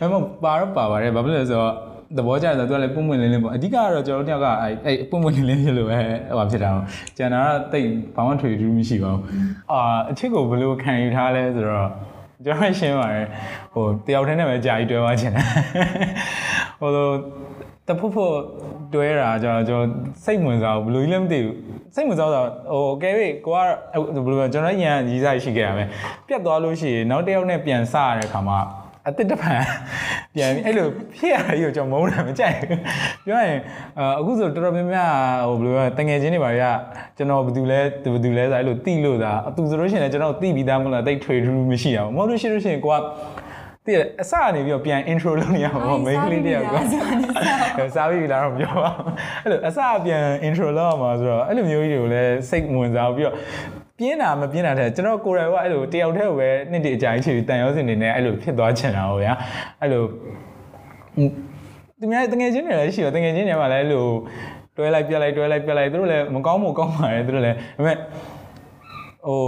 [0.00, 1.72] မဟုတ်ပါတော့ပါပါတယ်ဘာဖြစ်လဲဆိုတော့
[2.16, 5.98] သဘောကျတယ်ဆိုတော့သူကလည်းပုံမှန်လင်းလင်းပေါ့အဓိကကတော့ကျွန်တော်တို့တယောက်ကအဲ့အဲ့ပုံမှန်လင်းလင်းဖြစ်လို့ပဲ
[6.36, 9.22] ဟိုဖြစ်တာပေါ့ကျန်တာကတိတ်ဘာမှထွေထူးမရှိပါဘူး
[9.72, 11.88] အာအချစ်ကိုဘယ်လိုခံယူထားလဲဆိုတော့
[12.44, 13.26] ကျွန်တော်ရှင်းပါတယ်
[13.72, 15.46] ဟိုတယောက်တည်းနဲ့ပဲကြာကြီးတွဲသွားချင်တယ်
[16.80, 17.08] ဟိုလို
[17.88, 18.34] တဖုတ်ဖို့
[18.94, 19.88] တွဲတာကျွန်တော်ကျွန်တော်
[20.24, 21.56] စိတ်ဝင်စားဘူးဘယ်လိုကြီးလဲမသိဘူး
[21.94, 23.68] စိတ်ဝင်စားတော့ဟိုကဲပြီကိုကဘယ်
[24.30, 25.88] လိုပြောကျွန်တော်ရန်ရီးစားရှိခဲ့ရမယ်
[26.26, 28.58] ပြတ်သွားလို့ရှိရင်နောက်တစ်ယောက်နဲ့ပြန်စရတဲ့ခါမှာ
[29.08, 29.62] အတစ်တစ်ဖန်
[30.34, 32.80] ပြန်ပြီးအဲ့လိုဖြစ်ရတာကြီးကိုကျွန်တော်မုန်းတာမကြိုက်ဘူး
[33.26, 33.58] ပြောရင်
[34.18, 35.10] အခုဆိုတော်တော်များများ
[35.48, 36.62] ဟိုဘယ်လိုလဲတငယ်ချင်းတွေပါရ
[37.16, 37.78] ကျွန်တော်ဘယ်သူလဲ
[38.12, 42.96] ဘယ်သူလဲဆိုအဲ့လိုတိလို့သာအတူဆိုလို့ရှိရင်လည်းကျွန်တော်တိပြီးသားမလားတိတ်ထွေထူးမရှိအောင်မဟုတ်လို့ရှိလို့ရှိရင်ကိုက
[43.86, 46.66] တည့်အစကနေပြီးတော့ပြန် intro လုပ်နေရမှာပေါ့ main ကလေးတယောက်
[47.78, 48.90] ကစားပြီးလားတော့ပြောပါ
[49.42, 53.34] အဲ့လိုအစပြန် intro လုပ်ရမှာဆိုတော့အဲ့လိုမျိုးကြီးတွေကိုလည်းစိတ်ဝင်စားပြီးတော့
[53.98, 59.34] ပြင်းတာမပြင်းတာတဲ့ကျွန်တော်ကိုယ်တိုင်ကအဲ့လိုတယောက်တည်းကိုပဲနှစ်တည်းအကြိုင်ချီတန်ရောစင်နေနဲ့အဲ့လိုဖြစ်သွားချင်တာဟုတ်ဗျာ
[59.80, 60.02] အဲ့လို
[62.00, 64.06] သူများတငယ်ချင်းတွေလည်းရှိတော့တငယ်ချင်းတွေမှာလည်းအဲ့လို
[64.76, 67.96] တွဲလိုက်ပြလိုက်တွဲလိုက်ပြလိုက်သူတို့လည်းမကောင်းမို့ကောင်းပါတယ်သူတို့လည်းဒါပေမဲ့
[69.26, 69.40] ဟို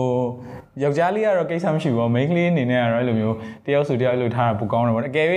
[0.82, 5.28] ယောက်ျားလေးကတော့ကိစ္စမရှိဘူးပေါ့မိန်းကလေးအနေနဲ့ကတော့အဲ့လိုမျိုးတယောက်ဆိုတယောက်အဲ့လိုထားတာပိုကောင်းတယ်ပေါ့အကယ်၍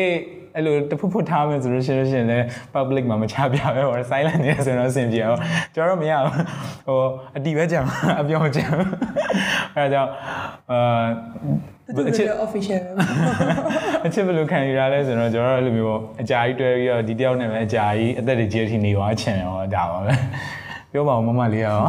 [0.56, 5.40] အဲ့လိုတဖုတ်ဖုတ်ထားမယ်ဆိုလို့ရှိရင်လည်း public မှာမချပြပဲဟို silent နေဆိုတော့အဆင်ပြေအောင်
[5.76, 6.34] ကျွန်တော်တော့မရဘူး
[6.88, 7.00] ဟို
[7.38, 7.80] အတီပဲကြံ
[8.22, 8.66] အပြောင်းကြံ
[9.76, 10.12] အဲဒါကြောင့်
[10.72, 11.06] အာ
[12.10, 12.84] အချစ် official
[14.06, 20.14] အချစ်ဘယ်လိုခံယူရလဲဆိုတော့ကျွန်တော်တို့အဲ့လိုမျိုးပေါ့အကြာကြီးတွဲပြီးတော့ဒီတယောက်နဲ့ပဲအကြာကြီးအသက်တွေကြီးထိနေသွားချင်တယ်ဟောဒါပါပဲ
[20.92, 21.80] ပြောပါဦးမမလေးရော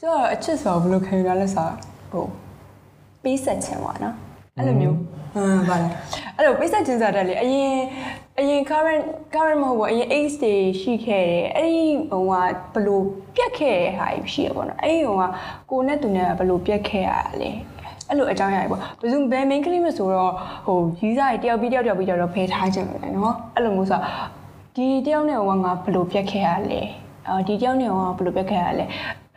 [0.00, 2.26] ဆိုတော့အချစ်ဆိုတော့ဘယ်လိုခံယူရလဲဆိုတော့ ဟို
[3.22, 4.14] ပေးဆက်ခြင်းပါနော်
[4.56, 4.96] အဲ့လိုမျိုး
[5.34, 5.88] ဟမ်ဗါလဲ
[6.36, 7.74] အဲ့လိုပေးဆက်ခြင်းဆိုတော့လေအရင်
[8.38, 13.00] အရင် current current မဟုတ်ဘူးအရင် age တွေရှိခဲ့တယ်အဲ့ဒီဟိုကဘယ်လို
[13.36, 15.22] ပြတ်ခဲ့တဲ့ဟာကြီးရှိရပေါ့နော်အဲ့ဒီဟိုက
[15.70, 17.10] ကိုနဲ့သူနဲ့ဘယ်လိုပြတ်ခဲ့ရ
[17.40, 17.50] လဲ
[18.08, 20.32] အဲ့လိုအကြောင်းအရာတွေပေါ့ဘယ်သူဘယ် main ကလေးမဆိုတော့
[20.66, 24.00] ဟိုရီးစားတွေတယောက်ပြီးတယောက်တယောက်ပြီးတယောက်တော့ဖယ်ထားခြင်းပဲနော်အဲ့လိုမျိုးဆို
[24.76, 26.82] ဒီတယောက်နဲ့ဟိုကငါဘယ်လိုပြတ်ခဲ့ရလဲ
[27.28, 28.84] အော်ဒီတယောက်နဲ့ဟိုကဘယ်လိုပြတ်ခဲ့ရလဲ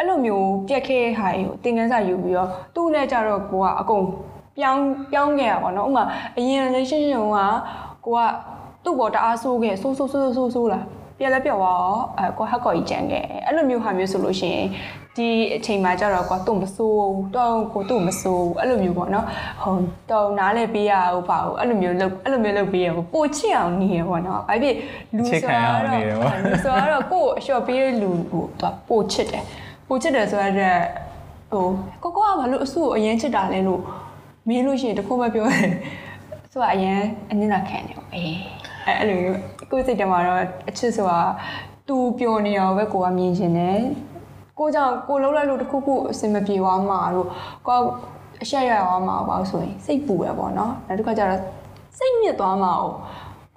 [0.02, 4.06] အဲ့လိုမျိုးပြက်ခဲ့ဟာတွေကိုသင်ခန်းစာယူပြီးတော့သူ့နဲ့ကြတော့ကိုကအကုန်
[4.58, 6.04] ပြောင်းပြောင်းခဲ့ရပါတော့ဥမာ
[6.38, 7.38] အရင် relationship က
[8.06, 8.20] ကိုက
[8.84, 10.80] သူ့ပေါ်တအားဆိုးခဲ့ဆိုးဆိုးဆိုးဆိုးဆိုးလာ
[11.20, 14.68] ပြက်လက်ပြောက်သွားတော့အဲကိုဟက်ကော်ကြီးကြံခဲ့အဲ့လိုမျိုးဟာမျိုးဆိုလို့ရှိရင်
[15.18, 19.26] ဒီအချိန်မှာကြတော့ကိုသူ့မဆိုးတော့ကိုသူ့မဆိုးအဲ့လိုမျိုးပေါ့နော်
[19.62, 19.76] ဟို
[20.12, 24.76] တော့နားလဲပေးရအောင်ပါဘူးအဲ့လိုမျိုးလုပ်အဲ့လိုမျိုးလုပ်ပေးရဟိုပိုချစ်အောင်နေရပေါ့နော်ဘာဖြစ်
[25.16, 25.80] လူဆိုတော့
[26.46, 29.44] လူဆိုတော့ကိုအလျှော့ပေးတဲ့လူဟိုသူပိုချစ်တယ်
[29.94, 30.78] ပိုချစ်တယ်ဆိုရတဲ့
[31.52, 31.66] ဟို
[32.04, 33.82] ကိုကိုကဘာလို့အဆုကိုအရင်ချစ်တာလဲလို့
[34.48, 35.70] မင်းလို့ရှိရင်တခုမှပြောတယ်
[36.52, 38.36] ဆိုတော့အရင်အနစ်နာခံတယ်ပေါ့အေး
[38.86, 39.40] အဲ့အဲ့လိုမျိုး
[39.72, 41.20] ကိုယ်စိတ်ထဲမှာတော့အချစ်ဆိုတာ
[41.88, 43.80] သူပျော်နေအောင်ပဲကိုကမြင်ရှင်တယ်
[44.60, 47.28] ကိုကြောင့်ကိုလှုပ်လိုက်လို့တခုခုအစင်မပြေသွားမှာတို့
[47.68, 47.80] ကို
[48.44, 51.42] အရှက်ရသွားမှာပေါ့ဆိုရင်စိတ်ပူရပေါ့နော်နောက်တစ်ခါကျတော့
[51.98, 52.86] စိတ်ညစ်သွားမှာ哦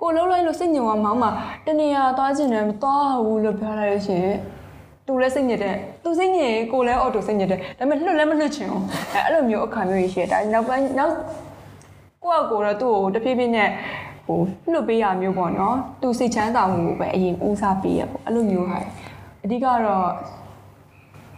[0.00, 1.29] ကိုလှုပ်လိုက်လို့စိတ်ညစ်သွားမှာမှ
[1.67, 4.37] တနေရာသွားခြင်းနဲ့မသွားဘူးလို့ပြောလိုက်လို့ရှိရင်
[5.06, 8.82] သူလည်းစိတ်ညစ်တယ်သူစိတ်ညစ်ရင်ကိုလည်းအော်တိုစိတ်ညစ်တယ်ဒါပေမဲ့လွတ်လည်းမလွတ်ချင်ဘူး
[9.14, 11.14] အဲအဲ့လိုမျိုးအခါမျိုးကြီးရှိတယ်ဒါနောက်ပိုင်းနောက်
[12.25, 13.68] ကိုယ့်အကိုတော့သူ့ကိုတဖြည်းဖြည်းနဲ့
[14.26, 14.38] ဟို
[14.73, 18.78] လွတ်ပေးရမျိုးပေါ့နော်သူစိတ်ချမ်းသာမှုကိုပဲအရင်ဦးစားပေးရပေါ့အဲ့လိုမျိုးဟာ
[19.44, 20.08] အဓိကတော့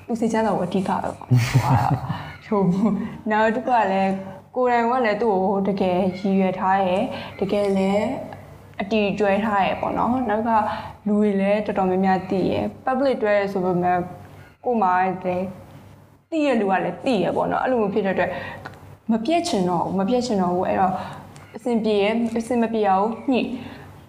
[0.07, 1.15] သူစိတ်ချမ်းသာကိုအဓိကပဲပေါ့
[2.47, 2.63] ဟို
[3.31, 4.13] နောက်တစ်ခါလည်း
[4.57, 7.03] ကိုယ်တိုင်ကလည်းသူ့ကိုတကယ်ရည်ရွယ်ထားရယ်
[7.41, 8.07] တကယ်လည်း
[8.81, 10.51] အတီကျွဲထားရယ်ပေါ့နော်နောက်က
[11.07, 13.99] လူတွေလည်းတော်တော်များများသိရယ် public တွဲဆိုပေမဲ့
[14.65, 14.89] ကိုမှ
[15.25, 15.47] လည်း
[16.31, 18.31] သိရလူကလည်းသိရပေါ့နော်အဲ့လိုမျိုးဖြစ်တဲ့အတွက်
[19.13, 20.93] မပြတ်ချင်တော့ဘူးမပြတ်ချင်တော့ဘူးအဲ့တော့
[21.57, 22.05] အဆင်ပြေရ
[22.39, 23.41] အဆင်မပြေအောင်ညှိ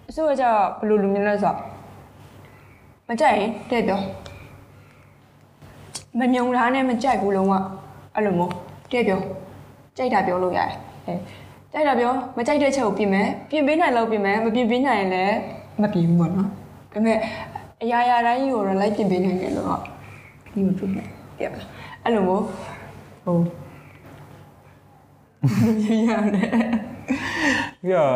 [0.08, 0.44] အစိုးရက
[0.78, 1.58] ဘယ်လိုလူမျိုးလဲဆိုတော့
[3.08, 4.00] မကြိုက်ရင်တဲ့ပြော
[6.18, 7.54] မမြုံသားနဲ့မကြိုက်ဘူးလုံးဝ
[8.14, 8.52] အဲ့လိုမျိုး
[8.92, 9.20] တဲ့ပြော
[9.96, 10.70] ကြိုက်တာပြောလို့ရတယ်
[11.06, 11.14] အဲ
[11.72, 15.36] ကြိုက်တာပြောမကြိုက်တဲ့ချက်ကိုပြင်မယ်ပြင်ပေးနိုင်လို့ပြင်မယ်မပြင်ပေးနိုင်ရင်လည်း
[15.82, 16.50] မပြင်ဘူးပေါ့နော်ဒါ
[16.92, 17.18] ပေမဲ့
[17.82, 19.80] အရာရာတိုင်းကိုတော့လိုက်ပြင်ပေးနိုင်တယ်လို့တော့
[20.52, 21.06] ဒီမဖြစ်နဲ့
[21.38, 21.60] ပြပါ
[22.02, 22.44] အဲ့လိုမျိုး
[23.24, 23.36] ဟို
[25.82, 26.50] ရရတယ်
[27.82, 28.14] ပြီးတော့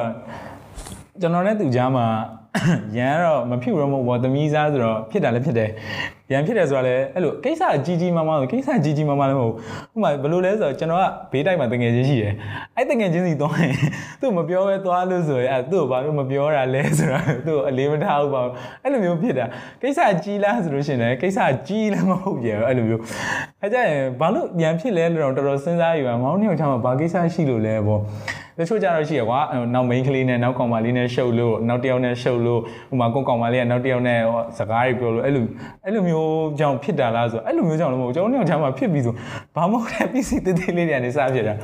[1.21, 2.06] ကျွန်တော်နဲ့သူကြားမှာ
[2.99, 5.71] ရန်ကတော့မဖြစ်တော့မဟုတ်ဘောသမီးစားဆိုတော့ဖြစ်တာလည်းဖြစ်တယ်
[6.31, 12.35] ရန်ဖြစ်တယ်ဆိုတာလည်းအဲ့လိုကိစ္စအကြီးကြီးမားမားဆိုကိစ္စကြီးကြီးမားမားလည်းမဟုတ်ဘူးဥပမာဘယ်လိုလဲဆိုတော့ကျွန်တော်ကဘေးတိုက်မှာတငယ်ချင်းရှိတယ်
[12.76, 13.75] အဲ့တငယ်ချင်းစီသွားရင်
[14.21, 18.43] သူ့မပြောပဲသွားလို့ဆိုရင်အဲ့သူ့ဘာလို့မပြောတာလဲဆိုတာသူ့အလေးမထားဘူးပါ
[18.83, 19.47] အဲ့လိုမျိုးဖြစ်တာ
[19.83, 21.38] ကိစ္စကြီးလားဆိုလို့ရှိရင်လည်းကိစ္စ
[21.69, 23.02] ကြီးလည်းမဟုတ်ပြန်အဲ့လိုမျိုး
[23.61, 28.00] အဲ့ကြရင်ဘာလို့ရန်ဖြစ်လဲလို့တော့တော်တော်စဉ်းစားယူရမောင်းနေအောင်ချမ်းမှာဘာကိစ္စရှိလို့လဲပေါ့
[28.51, 29.40] တ ချို့ကြတော့ရှိရကွာ
[29.75, 32.61] နောက် main ကလေးနဲ့နောက်ကောင်မလေးနဲ့ရှုပ်လို့နောက်တစ်ယောက်နဲ့ရှုပ်လို့
[32.92, 34.19] ဥမာကိုကောင်မလေးကနောက်တစ်ယောက်နဲ့
[34.59, 35.45] စကားတွေပြောလို့အဲ့လို
[35.85, 39.14] အဲ့လိုမျိုးကြောင့်ဖြစ်တာလားဆိုအဲ့လိုမျိုးကြောင့်လည်းမဟုတ်ကျွန်တော်တို့ချမ်းမှာဖြစ်ပြီးဆို
[39.57, 41.54] ဘာမှမဟုတ်တဲ့ PC တေးသေးလေးတွေကနေစဖြစ်တာ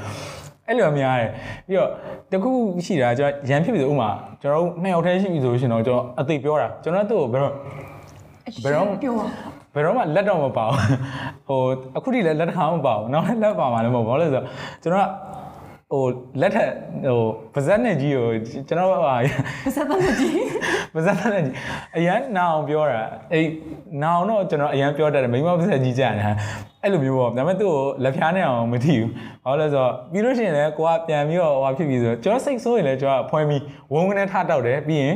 [0.67, 1.31] အဲ့လိုများတယ်
[1.69, 1.91] ပြီးတော့
[2.33, 2.51] တခု
[2.87, 4.11] ရှိတာကျွန်တော်ရန်ဖြစ်ပြီဆိုဥမာ
[4.43, 7.53] ကျွန်တော်တို့နှစ်ယောက်တည်းရှိပြီဆိုလို့ရှိရင်တော့ကျွန်တော်အသိပြောတာကျွန်တော်တို့ဘယ်တော့
[8.65, 9.15] ဘယ်တော့ပြော
[9.75, 10.79] ဘယ်တော့မှလက်တော့မပါဘူး
[11.49, 11.61] ဟို
[11.97, 14.45] အခုထိလည်းလက်တစ်ခါမပါဘူးနောက်လည်းလက်ပါမှာလည်းမဟုတ်ဘူးဘာလို့လဲဆိုတော့
[14.83, 15.09] ကျွန်တော်က
[15.93, 16.05] ဟို
[16.41, 16.71] လက်ထက်
[17.07, 17.21] ဟို
[17.55, 18.27] ပါဇက်နဲ့ကြီးကို
[18.69, 20.35] ကျွန်တော်ကပါစတဲ့ကြီး
[20.95, 21.55] ပါဇက်နဲ့ကြီး
[21.97, 23.01] အရန်နာအောင်ပြောတာ
[23.33, 23.49] အေး
[24.03, 26.33] နာအောင်တော့ကျွန်တော်အရန်ပြောတတ်တယ်မိမပါဇက်ကြီးကြာနေတာ
[26.83, 29.11] အဲ့လိုမျိုးပေါ့ဒါပေမဲ့သူ့ကိုလက်ဖျားနဲ့အောင်မထီဘူး
[29.45, 35.15] ဘာလို့လဲဆိုတော့ပြီးလို့ရှိရင်လည်းကိုကပြန်ပြီးတော့ဟိုဖြစ်ပြီးဆိုတော့ကျွန်တော်စိတ်ဆိုးရင်လည်းကျွန်တော်ဖွင့်ပြီးဝုန်းကနေထတောက်တယ်ပြီးရင်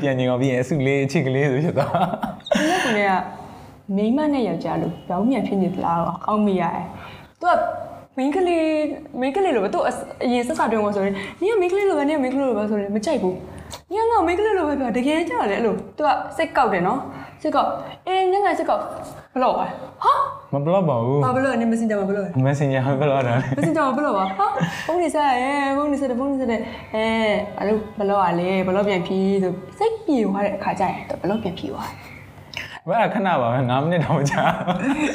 [0.00, 1.92] ပြန်ကျင်အောင်ပြီးရင်အစုလေးအချစ်ကလေးဆိုဖြစ်သွား
[2.54, 3.22] ဒီနေ့ကလည်း
[3.96, 6.86] မိန်းမနဲ့ယောက်ျားလို့ရောင်းမြန်ဖြစ်နေသလားတော့အောက်မိရတယ်
[7.40, 7.58] သူက
[8.16, 8.66] မိန်းကလေး
[9.20, 9.78] မိန်းကလေးလိုပဲသူ
[10.24, 13.36] အရင်ဆက်စတွင်လို့ဆိုရင်နင်ကမိန်းကလေးလိုပဲနင်ကမိန်းကလေးလိုပဲဆိုရင်မကြိုက်ဘူး
[13.92, 17.00] နင်ကငါမိန်းကလေးလိုပဲပြောတကယ်ကြောက်တယ်အဲ့လိုသူကစိတ်ကောက်တယ်နော်
[17.42, 17.68] စိတ်ကောက်
[18.06, 18.82] အေးနင်ကစိတ်ကောက်
[19.34, 19.64] ဘလို့ပါ
[20.04, 20.12] ဟာ
[20.52, 24.46] မဘလောက်ပါဘူးဘာဘလို့နင်မစင်ကြမှာဘလို့ messenger ဘလောက်တာမစင်ကြမှာဘလို့ပါဟာ
[24.86, 26.60] ဘုန်းကြီးဆက်ရဲဘုန်းကြီးဆက်တယ်ဘုန်းကြီးဆက်တယ်
[26.94, 27.04] အဲ
[27.58, 32.11] အဲ့လိုဘလို့อ่ะလေဘလို့ပြန်ဖြီးဆိုစိတ်ပြေသွားတဲ့အခါကျရင်ဘလို့ပြန်ဖြီးသွားတယ်
[32.89, 34.43] ဘယ်ခဏပါပဲ9မိနစ်တော့ကြာ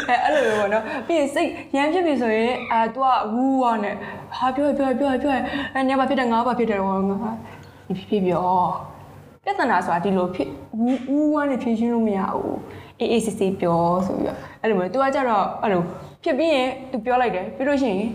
[0.08, 3.94] အဲအဲ့လိုပဲပေါ့နော်ပြီးရင်စိတ်ရမ်းဖြစ်ပြီဆိုရင်အာ तू ကဝူးဝါနဲ့
[4.36, 5.32] ဟာပြောပြောပြောပြော
[5.74, 7.30] အဲညဘာဖြစ်တယ်ငါဘာဖြစ်တယ်ဟောငါ
[7.88, 8.46] ဒီဖြစ်ဖြစ်ပြော
[9.44, 10.48] ပြဿနာဆိုတာဒီလိုဖြစ်
[10.78, 12.58] ဝူးဝူးဝါနဲ့ဖြေရှင်းလို့မရဘူး
[12.98, 15.82] အေးအေးစစ်စစ်ပြောဆိုပြီးတော့အဲ့လိုမျိုး तू ကကြတော့အဲ့လို
[16.24, 18.10] ဖြစ်ပြီးရင် तू ပြောလိုက်တယ်ပြီးလို့ရှိရင်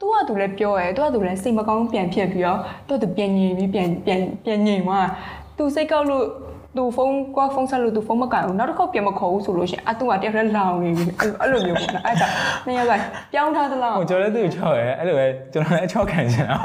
[0.00, 5.06] तू က तू လည်းပြောရဲ तू က तू လည်းစိတ်မကောင်းပြန်ဖြစ်ပြီးတော့ तू က तू ပြန်ငြိမ်ပြီးပြန်ပြန်ပြန်ငြိမ်သွား
[5.56, 6.24] तू စိတ်ကောက်လို့
[6.77, 11.03] သူဖုန်းကွာဖုန်းဆက်လို့သူဖုန်းမကန်ဘူးနောက်တစ်ခေါက်ပြန်မခေါ်ဘူးဆိုလို့ရှိရင်အတူကတယောက်တည်းလောင်နေပြီ
[11.41, 12.27] အဲ့လိုမျိုးပေါ့နော်အဲ့ဒါ
[12.65, 12.93] နှစ်ယောက်က
[13.33, 16.57] ပြောင်းထားသလားဟိုကျွန်တော်လည်းသူ့ကိုချောက်ရဲအဲ့လိုပဲကျွန်တော်လည်းအချောက်ခံချင်တာ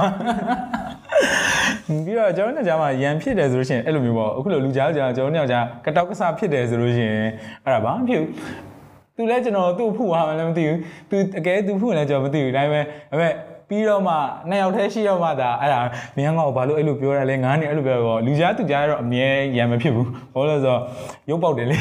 [1.87, 7.29] ပြီးတော့ကျွန်တော်တို့ကြားမှာရန်ဖြစ်တယ်ဆိုလို့ရှိရင်အဲ့လိုမျိုးပေါ့အခုလိုလူကြားကြားကျွန်တော်တို့ကြားကတောက်ကဆဖြစ်တယ်ဆိုလို့ရှိရင်
[7.64, 8.31] အဲ့ဒါဘာမှဖြစ်ဘူး
[9.16, 10.79] သူလည်းကျွန်တော်သူ့ဖူသွားမှလည်းမသိဘူး
[11.11, 13.29] သူအကဲသူဖူလည်းကျွန်တော်မသိဘူးဒါပေမဲ့ဒါ
[13.72, 14.14] ပေမဲ့ပြီးတော့မှ
[14.48, 15.80] နှစ်ယောက်တည်းရှိတော့မှဒါအဲ့ဒါ
[16.16, 20.80] မင်းကောင်ဘာလို့အဲ့လိုပြောရလဲငါးနေအဲ့လိုပြောတော့လူကြားသူကြားတော့အမြဲရံမဖြစ်ဘူးဘာလို့လဲဆိုတော့
[21.30, 21.78] ရုပ်ပေါက်တယ်လေ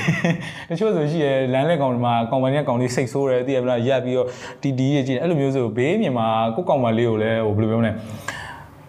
[0.70, 4.28] တချို့ဆိုရှိရလမ်းလက်ကောင်ဒီမှာကောင်ပဏီကကောင်လေးစိတ်ဆိုးတယ်သိရမလားရက်ပြီးတော့
[4.62, 7.92] တီတီရကြည့်အဲ့လိုမျိုးဆိုဘေးမြင်မှာကိုကောင်မလေးကိုလည်းဟိုဘယ်လိုပြောမလဲ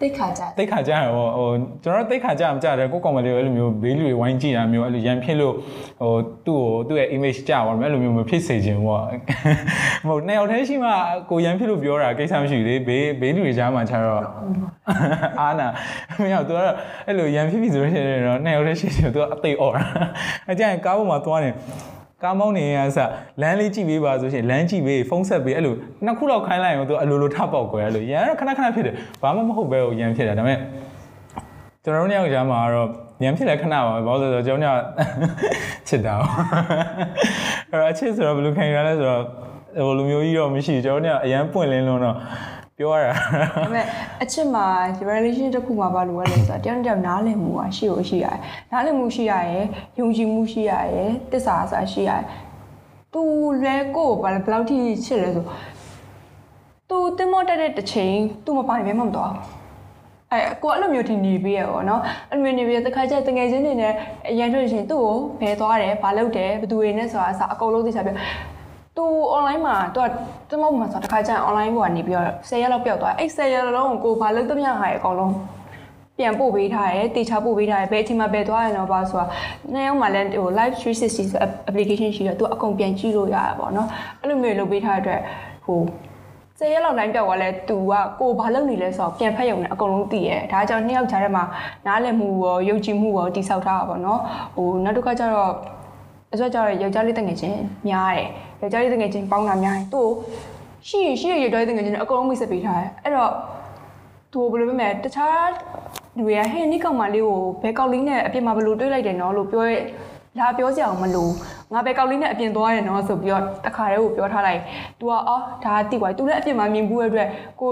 [0.03, 1.49] တိတ်ခါကြတိတ်ခါကြရဟိုဟို
[1.83, 5.53] ကျွန်တော်တိတ်ခါကြမကြတယ်ကိုကောင်မလေးကိုအဲ့လိုမျိုးဘေးလူတွေဝိုင်းကြည့်တာမျိုးအဲ့လိုရံဖြစ်လို့
[6.01, 6.13] ဟို
[6.45, 9.05] သူ့ကိုသူ့ရဲ့ image ကြပါမယ်အဲ့လိုမျိုးမဖြစ်စေချင်ဘူးပေါ့
[10.05, 10.91] မဟုတ်နှစ်ယောက်တည်းရှိမှ
[11.31, 14.21] ကိုရံဖြစ်လို့ပြောတာကိစ္စမရှိဘူးလေဘေးဘေးလူတွေကြားမှာခြားတော့
[15.39, 15.67] အာနာ
[16.21, 16.73] မင်းကသူကတော့
[17.07, 19.83] အဲ့လိုရံဖြစ်ပြီဆိုလို့ရှိရင်တော့နှစ်ယောက်တည်းရှိတယ်သူကအသိអော်တာ
[20.51, 21.49] အကြရင်ကားပေါ်မှာသွားနေ
[22.23, 22.99] ကားမောင်းနေရစ
[23.41, 30.59] လမ်းလေးကြည့်ပေးပါဆိုရှင်လမ်းကြည့်ပေးဖုန်းဆက်ပေးအဲ့လိုနှစ်ခုလောက်ခိုင်းလိုက်ရင်သူအလိုလိုထပေါက်ကွယ်အဲ့လိုရန်ခဏခဏဖြစ်တယ်ဘာမှမဟုတ်ပဲရန်ဖြစ်တယ်ဒါပေမဲ့
[31.83, 32.89] ကျွန်တော်တို့ညောင်ကြားမှာတော့
[33.21, 34.81] ညံဖြစ်လဲခဏပါပဲဘာလို့လဲဆိုတော့ကျွန်တော်ည
[35.87, 36.15] ချစ်တာ
[37.69, 39.21] အဲ့တော့အချစ်ဆိုတော့ဘယ်လိုခံရလဲဆိုတော့
[39.85, 42.15] ဟိုလူမျိုးကြီးတော့မရှိကျွန်တော်ညအရန်ပွင့်လင်းလုံးတော့
[42.83, 43.85] ပြောရတာဒါပေမဲ့
[44.23, 44.65] အချစ်မှာ
[44.95, 48.39] ဒီ relation တစ်ခုမှာဘာလို့လဲဆိုတော့တယောက်နဲ့တယောက်နားလည်မှုอ่ะရှိလို့ရှိရတယ်
[48.71, 49.65] နားလည်မှုရှိရရယ်
[49.99, 52.23] ယုံကြည်မှုရှိရရယ်တစ္ဆာအစားရှိရရယ်
[53.13, 53.23] သူ
[53.63, 55.45] လဲကိုယ်ဘာလဲဘယ်လောက်ထိချစ်လဲဆို
[56.89, 58.15] သူတင်မောတက်တဲ့တစ်ချိန်
[58.45, 59.45] သူမပါရင်ဘယ်မှမသွားဘူး
[60.31, 63.93] အဲကိုအဲ့လိုမျိုးထင်နေပြီးရပေါ့နော်အဲ့လိုမျိုးနေပြီးတခါကျတငယ်ချင်းတွေနဲ့
[64.29, 68.11] အရန်တွေ့ရှင်သူ့ကိုဘယ်သွားတယ်ဘာလုပ်တယ်ဘယ်သူတွေနဲ့ဆိုတာအစအကုန်လုံးသိချပြ
[68.97, 70.07] သူ online မှာသူက
[70.49, 75.33] တမောမှာဆိုတခါကျရင် online ပေါ်ကနေပြီးတော့10ရက်လောက်ပျောက်သွားအဲ့10ရက်လုံးကိုဘာလုပ်သမျှဟာအကုန်လုံး
[76.17, 79.25] ပြန်ပို့ပေးထားတယ်တေချာပို့ပေးထားတယ်ဘယ်အချိန်မှာဘယ်သွားရအောင်ပါဆိုတာ
[79.73, 83.87] နှစ်ယောက်မှလည်းဟို live 360ဆို application ရှိတော့သူအကုန်ပြန်ကြည့်လို့ရတာပေါ့နော်
[84.21, 85.21] အဲ့လိုမျိုးလုပ်ပေးထားတဲ့အတွက်
[85.65, 85.79] ဟို
[86.59, 91.43] ဆယ်ရက်လောက်တိုင်းပြောက်သွားလဲသူကကိုဘာလုပ်နေလဲဆိုတော့ပြန်ဖက်ရုံနဲ့အကုန်လုံးသိရဲဒါကြောင့်နှစ်ယောက်ကြားထဲမှာ
[91.85, 94.19] နားလည်မှုရောယုံကြည်မှုရောတိဆောက်ထားတာပေါ့နော်
[94.55, 95.51] ဟိုနောက်တစ်ခါကျတော့
[96.32, 98.26] အစွဲကျတော့ယောက်ျားလေးတငယ်ချင်းများတယ်
[98.60, 100.08] ယောက်ျားလေးတငယ်ချင်းပေါင်းတာများတယ်သူ့
[100.88, 103.32] ရှိရရှိရယောက်ျားလေးတငယ်ချင်းအကုန်လုံးမိတ်ဆက်ပေးထားတယ်အဲ့တော့
[104.32, 105.50] သူဘယ်လိုပြောမလဲတခြား
[106.16, 109.76] လူတွေကဟဲ့နိကောင်မလေးကိုဘယ်ကောက်လေးနဲ့အပြင်မှာဘယ်လိုတွေးလိုက်တယ်နော်လို့ပြောရဲ
[110.38, 111.32] လာပြောစရာအောင်မလို့
[111.72, 114.60] ငါပဲကောက်လေးနဲ့အပြင်သွားရတယ်နော်ဆိုပြီးတော့တခါတည်းကိုပြောထားလိုက်
[114.98, 117.28] तू ကအော်ဒါတိကွာ तू လည်းအပြင်မှာမြင်ဘူးရတဲ့အတွက်
[117.60, 117.70] ကို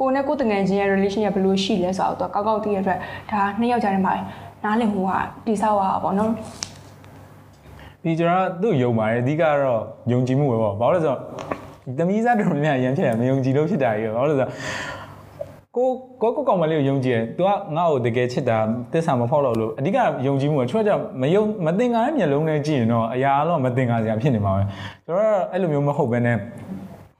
[0.00, 2.98] ကိုနဲ့ကိုတငယ်ချင်းရဲ့ relation ကဘယ်လိုရှိလဲဆိုတော့ तू ကောက်ကောက်သိရတဲ့အတွက်
[3.32, 4.14] ဒါနှစ်ယောက်ကြားထဲမှာ
[4.64, 5.12] နားလည်မှုက
[5.46, 6.75] တိဆောက်ရတာပေါ့နော် ပြ
[8.03, 9.81] ဒီကျွန်တော်သူ့ယုံပါတယ်အဓိကတော့
[10.11, 11.19] ယုံကြည်မှုပဲပေါ့ဘာလို့လဲဆိုတော့
[11.97, 14.51] သမီးစားတော်များများရမ်းဖြစ်တယ်မယုံကြည်လို့ဖြစ်တာကြီးပဲဘာလို့လဲဆိုတော့
[15.75, 15.89] ကို
[16.21, 18.57] ကိုကိုကောင်မလေးကိုယုံကြည်တယ်။ तू ကငါ့ကိုတကယ်ချစ်တာ
[18.93, 24.63] တစ္ဆာမဖောက်တော့လို့အဓိကယုံကြည်မှုကချွတ်ကြောင့်မယုံမတင်ကားတဲ့မျက်လုံးနဲ့ကြည့်ရင်တော့အရာအလုံးမတင်ကားစရာဖြစ်နေမှာပဲ။
[25.05, 26.37] ကျွန်တော်ကအဲ့လိုမျိုးမဟုတ်ဘဲနဲ့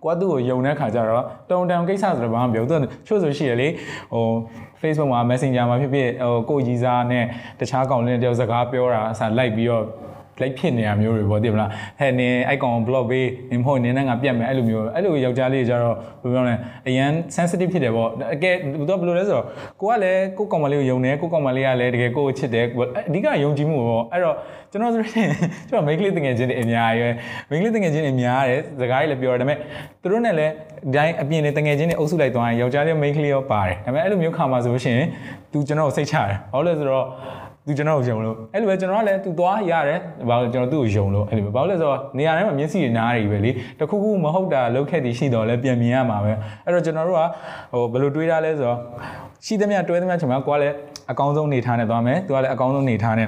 [0.04, 3.68] ကိုကသူ့ကိုယုံတဲ့ခါကျတော့တုံတံကိစ္စဆိုတော့ဘာမှမပြောဘူးသူချို့ဆိုရှိရလေ
[4.14, 4.26] ဟို
[4.82, 7.24] Facebook မှာ Messenger မှာဖြစ်ဖြစ်ဟိုကိုကြီးစားနဲ့
[7.60, 9.84] တခြားကောင်လေးတယောက်စကားပြောတာအစားလိုက်ပြီးတော့
[10.42, 11.70] လိုက်ဖြစ်နေတာမျိုးတွေပေါ့သိမလား
[12.00, 16.56] ဟဲ့နင်အိုက်ကောင် block ပေးနင်မဟုတ်နင်နဲ့ငါပြတ်မယ်အဲ့လိုမျိုးအဲ့လိုယောက်ျားလေးကြတော့ဘယ်လိုပြောလဲ
[16.88, 18.52] အရန် sensitive ဖြစ်တယ်ပေါ့အကဲ
[18.90, 19.46] သူကဘယ်လိုလဲဆိုတော့
[19.82, 22.66] ကိုကလည်းကိုကောင်မလေးကိုယုံတယ်ကိုကောင်မလေးကလည်းတကယ်ကိုကိုချစ်တယ်
[23.08, 24.36] အဓိကယုံကြည်မှုပေါ့အဲ့တော့
[24.72, 25.28] ကျွန်တော်ဆိုရင်
[25.70, 27.14] ကျွန်တော်မိန်းကလေးတငယ်ချင်းတွေအများကြီး
[27.50, 29.58] ပဲမိန်းကလေးတငယ်ချင်းတွေများတယ်စကားတွေလည်းပြောတယ်ဒါပေမဲ့
[30.02, 35.08] သူတို့နဲ့လည်းဒီတိုင်းအပြင်တွေတငယ်ချင်းတွေအုပ်စုလိုက်သွားရင်ယောက်ျားလေးမိန်းကလေးရောပါတယ်ဒါပေမဲ့အဲ့လိုမျိုးခါမှာဆိုလို့ရှိရင်
[35.52, 37.06] သူကျွန်တော်ကိုစိတ်ချတယ်ဘာလို့လဲဆိုတော့
[37.68, 40.00] သူကျွန်တော်ကိုယုံလို့အဲ့လိုပဲကျွန်တော်ကလည်းသူသွားရတယ်
[40.30, 46.32] ဘာလို့ကျွန်တော်သူ့ကိုယုံလို့အဲ့လိုပဲဘာလို့လဲဆိုတော့နေရာတိုင်းမှာမျက်စိတွေနားတွေပဲလေတခုခုမဟုတ်တာလောက်ခဲ့တည်ရှိတော့လဲပြန်မြင်ရမှာပဲ
[46.66, 47.24] အဲ့တော့ကျွန်တော်တို့က
[47.74, 48.78] ဟိုဘယ်လိုတွေးတာလဲဆိုတော့
[49.46, 50.74] ရှိသမျှတွဲသမျှချိန်မှာကိုကလည်း
[51.12, 53.26] အကောင်းဆုံးနေထားနေသွားမယ်သူကလည်းအကောင်းဆုံးနေထားနေ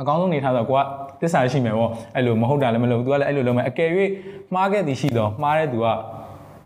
[0.00, 0.82] အကောင်းဆုံးနေထားဆိုတော့ကိုက
[1.20, 3.90] တစ္ဆာရှိမယ်ပေါ့အဲ့လိုမဟုတ်တာလည်းမလုပ်ဘူးသူကလည်းအဲ့လိုလုပ်မယ်အကယ်၍
[4.54, 5.86] မှားခဲ့သည်ရှိတော့မှားတဲ့သူက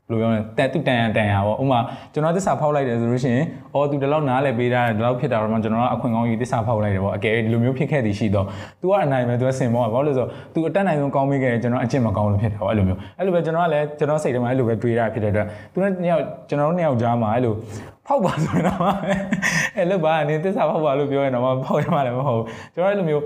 [0.09, 1.79] ဘယ်လိုပြောလဲတက်သူတန်ရန်တန်ရပေါ့ဥမာ
[2.13, 8.45] ကျွန်တော်တစ္ဆာဖောက်လိုက်တယ်ဆိုလို့ရှိရင်အော်သူဒီလောက်နားလဲပေးတာဒီလောက်ဖြစ်တာတော့မှကျွန်တော်ကအခွင့်ကောင်းယူတစ္ဆာဖောက်လိုက်တယ်ပေါ့အကယ်ဒီလိုမျိုးဖြစ်ခဲ့သည်ရှိတော့
[8.81, 17.53] तू ကအနိုင်ပဲ तू ကစင်ပေါ့ဘာလို့လဲဆိုတော့ तू အတက်နိုင်ဆုံးကောင်းမိခဲ့တယ်ကျွန်တော်အကျင့်မကောင်းလို့ဖြစ်တာပေါ့အဲ့လိုမျိုးအဲ့လိုပဲကျွန်တော်ကလည်းကျွန်တော်စိတ်ထဲမှာအဲ့လိုပဲတွေးရဖြစ်တဲ့အတွက် तू နဲ့ညောက်ကျွန်တော်တို့နှစ်ယောက်ကြားမှာအဲ့လို
[18.07, 18.79] ဖောက်ပါဆိုရင်တော့
[19.77, 23.23] အဲ့လိုပါနေတစ္ဆာဖောက်ပါလို့ပြောရင်တော့ဖောက်ရမှာလည်းမဟုတ်ဘူးကျွန်တော်အဲ့လိုမျိုး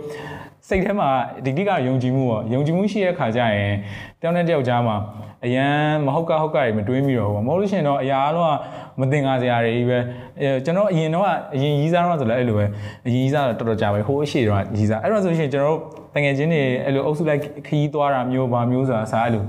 [0.69, 1.09] စိတ်ထဲမှာ
[1.45, 3.75] ဒီတိကယုံကြည်မှုပေါ့ယုံကြည်မှုရှိတဲ့ခါကျရင်
[4.21, 4.97] တယောက်နဲ့တယောက်ကြားမှာ
[5.45, 5.75] အရန်
[6.07, 8.57] မဟုတ်ကဟုတ်ကတွေမတွေးမိတော့ဘူးမဟုတ်လို့ရှိရင်တော့အရာအလုံး
[8.99, 9.99] ကမတင်ကားစရာတွေကြီးပဲ
[10.41, 12.65] အဲကျွန်တော်အရင်တော့အရင်ရီးစားတော့ဆိုလည်းအဲ့လိုပဲ
[13.07, 15.81] အရင်ရီးစားတော့တော်တော်ကြာပဲဟိုးအရှိတော့ရီးစားအဲ့တော့ဆိုရှင်ကျွန်တော်တို့
[16.15, 19.45] တငယ်ချင်းတွေအဲ့လိုအုပ်စုလိုက်ခရီးသွားတာမျိုးပါမျိုးဆိုတာစားအဲ့လို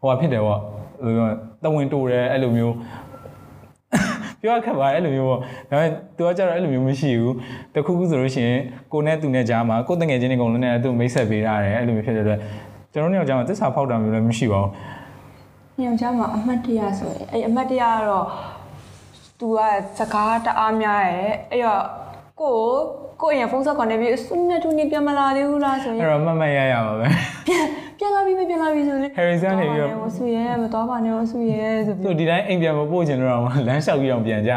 [0.00, 0.60] ဟိုဟာဖြစ်တယ်ပေါ့
[1.04, 1.12] ဟို
[1.64, 2.74] တဝင်တူတယ်အဲ့လိုမျိုး
[4.40, 7.34] ပြောရခက်ပါအဲ့လိုမျိုးပေါ့ဒါပေမဲ့သူကကြတော့အဲ့လိုမျိုးမရှိဘူး
[7.74, 8.60] တခုခုဆိုလို့ရှိရင်
[8.92, 12.38] ကိုနဲ့သူနဲ့ကြားမှာကိုတငယ်ချင်းတွေကုန်လုံးနဲ့သူမိတ်ဆက်ပေးရတယ်အဲ့လိုမျိုးဖြစ်တဲ့အတွက်
[12.92, 14.70] ကျွန်တော်တို့ညောင်ကြားမှာသစ္စာဖောက်တာမျိုးလည်းမရှိပါဘူး
[15.82, 18.26] ညောင်ကြားမှာအမှတ်တရဆိုရင်အဲ့အမှတ်တရကတော့
[19.40, 19.58] तू က
[19.98, 21.82] စကားတအားများရဲ့အဲ့တော့
[22.40, 22.54] ကို
[23.22, 27.06] ကိုရင်ဖုန်းဆက်ခေါ်နေပြီအစွန်းနဲ့တူနေပြန်မလာသေးဘူးလားဆိုရင်အဲ့တော့မမတ်ရရပါပဲ
[28.06, 33.30] ပြန်ပြန်လာပြီမပြန်လာပြီဆိုရင် Harrison နေပြီးတော့ဝဆူရဲမတော်ပါနဲ့ဝဆူရဲဆိုပြီးသူဒီတိုင်းအိမ်ပြန်မပို့ချင်တော့
[33.66, 34.54] လမ်းလျှောက်ပြီးအောင်ပြန်ကြရ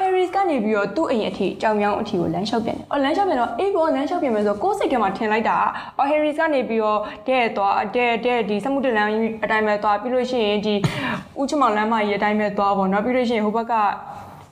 [0.00, 5.56] Harris ကနေပြီးတော့သူ့အိမ်အထိကြောင်မြောင်းအထိကိုလမ်းလျှောက်ပြန်တယ်။အော်လမ်းလျှောက်ပြန်တော့အေးဘောလမ်းလျှောက်ပြန်မယ်ဆိုတော့ကိုယ်စိတ်ထဲမှာထင်လိုက်တာ။
[5.98, 9.08] အော် Harris ကနေပြီးတော့တဲ့သွားတဲ့တဲ့ဒီစမှုတလန်
[9.44, 10.74] အတိုင်းပဲသွားပြီးလို့ရှိရင်ဒီ
[11.40, 13.74] ဦးချမောင်လမ်းမကြီးအတိုင်းပဲသွားပေါ့နော်ပြီးလို့ရှိရင်ဟိုဘက်က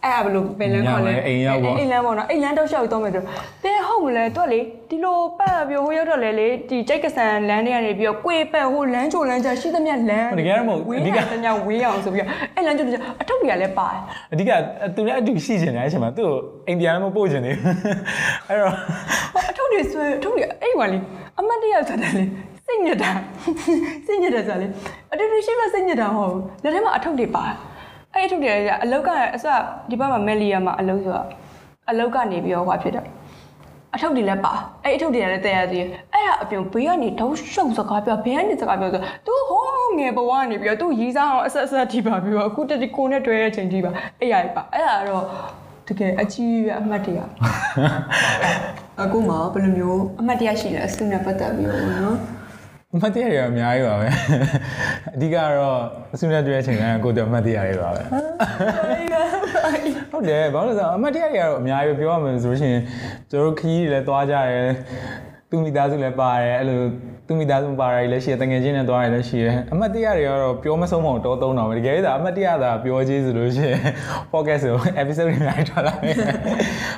[0.04, 3.22] အဲ့အဘလို့ပဲလမ်းခေါ်လဲအိမ်ရောက်ပေါ့အိမ်လမ်းပေါ့နော်အိမ်လမ်းတောက်လျှောက်တော့မယ်ဆို
[3.64, 4.60] တဲဟုတ်မလဲတွက်လေ
[4.90, 12.86] ဒီလိုပတ်ပြီးဟိုရောက်တော့လေလေဒီကြိတ်ကဆန်လမ်းတွေကနေပြီးတော့ကိုယ်ပတ်ဟိုလမ်းချိုလမ်းချရှိသမျှလမ်းတကယ်မဟုတ်အဓိကတညဝေးအောင်ဆိုပြီးအဲ့လမ်းချို
[13.20, 14.00] အထုပ်တွေကလည်းပါတယ်
[14.32, 14.50] အဓိက
[14.94, 16.34] သူလည်းအတူရှိနေတယ်အဲ့ချိန်မှာသူ့ကို
[16.68, 17.52] အိမ်ပြန်မပို့ချင်နေ
[18.48, 18.74] အဲ့တော့
[19.50, 20.98] အထုပ်တွေဆွဲအထုပ်တွေအဲ့မှာလေ
[21.38, 22.24] အမတ်တရဆိုတယ်လေ
[22.66, 23.10] စိတ်ညစ်တာ
[24.06, 24.66] စိတ်ညစ်တယ်ဆိုလေ
[25.12, 27.54] အတူတူရှိမှစိတ်ညစ်တာမဟုတ်ဘူးလက်ထဲမှာအထုပ်တွေပါတယ်
[28.14, 29.46] အဲ့ထုတ်တယ်ကအလုတ်ကအစ
[29.90, 31.28] ဒီဘက်မှာမက်လီယာမှာအလုတ်ဆိုတော့
[31.90, 33.06] အလုတ်ကနေပြီးတော့ဟွာဖြစ်တယ်
[33.94, 34.52] အထုပ်တွေလည်းပါ
[34.84, 39.62] အဲ့အထုပ်တွေလည်းတည်ရသေးအဲ့ဒါအပြင်ဘေးကနေတောက်ရှုပ်စကားပြောဘေးကနေစကားပြောဆိုသူဟော
[39.98, 45.24] ငယ်ဘဝနေပြီးတော့သူရီးစားအောင်အဆက်အဆက်ထိပါပြီးတော့အခုတတိကိုနဲ့တွေ့တဲ့ချိန်ထိပါအဲ့ရပါအဲ့ဒါတော့
[45.88, 47.18] တကယ်အကြီးရအမှတ်တရ
[49.02, 52.39] အခုမှဘယ်လိုမျိုးအမှတ်တရရှိလဲအစုနဲ့ပတ်သက်ပြီးတော့နော်အ
[52.98, 54.08] မှတ်တရတွေအများကြီးပါပဲ
[55.14, 55.78] အဓိကတော့
[56.14, 58.02] အစုနဲ့တွေ့တဲ့အချိန်ကကိုယ်တည်းအမှတ်တရတွေပါပဲ
[60.10, 62.82] ဟုတ်တယ်ဘာလို့လဲဆိုတော့အမှတ်တရတွေကတော့အများကြီးပြောရမယ်ဆိုလို့ရှိရင်
[63.30, 64.70] ကျွန်တော်တို့ခရီးတွေလည်းသွားကြတယ်
[65.50, 66.80] သူမိသားစုလည်းပါတယ်အဲ့လို
[67.26, 73.80] သူမိသားစုပါတယ်လည်းရှိတယ်တငယ်ချင်းနဲ့သွားရတယ်လည်းရှိတယ်အမှတ်တရတွေကတော့ပြောမဆုံးမအောင်တောသုံးတော့ပဲတကယ်လို့အမှတ်တရသာပြောချင်းဆိုလို့ရှိရင်
[74.32, 76.16] podcast ဆို episode တွေအများကြီးထွက်လာမယ်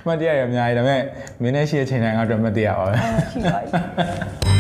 [0.03, 1.03] အမှတ်တရတွေအများကြီးဒါပေမဲ့
[1.43, 2.95] မင်းနဲ့ရှိတဲ့အချိန်တိုင်းကတော့အမှတ်တရပါပဲ
[3.33, 4.52] ရှိပါပြီ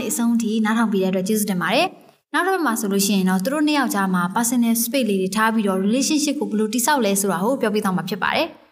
[0.00, 1.86] လို့အစအနေအဆုံးထိနားထောင်ပြီးတဲ့အတွက်ကျေးဇူးတင်ပါတယ်။
[2.32, 8.46] နောက်တစ်ပတ်မှာဆိုလို့ရှိရင်တော့သူတို့နှစ်ယောက်ကြားမှာ personal space လေးတွေထားပြီးတော့ relationship ကိုဘယ်လိုတိစောက်လဲဆိုတာကိုပြောပြသွားမှာဖြစ်ပါတယ်။